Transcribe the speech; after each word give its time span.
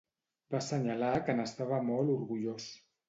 Va 0.53 0.61
assenyalar 0.61 1.11
que 1.27 1.35
n'estava 1.41 1.81
molt 1.91 2.15
orgullós. 2.15 2.67